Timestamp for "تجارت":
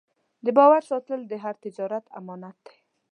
1.65-2.05